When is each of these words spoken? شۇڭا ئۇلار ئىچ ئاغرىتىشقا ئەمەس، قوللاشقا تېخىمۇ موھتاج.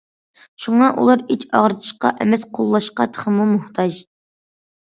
شۇڭا 0.63 0.87
ئۇلار 1.01 1.21
ئىچ 1.35 1.45
ئاغرىتىشقا 1.59 2.13
ئەمەس، 2.25 2.47
قوللاشقا 2.59 3.07
تېخىمۇ 3.13 3.49
موھتاج. 3.55 4.01